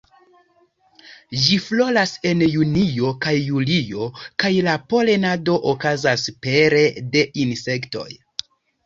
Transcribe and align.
Ĝi 1.41 1.57
floras 1.65 2.13
en 2.29 2.41
junio 2.53 3.11
kaj 3.25 3.33
julio, 3.49 4.07
kaj 4.45 4.51
la 4.69 4.73
polenado 4.95 5.59
okazas 5.73 6.25
pere 6.47 6.83
de 7.13 7.23
insektoj. 7.45 8.09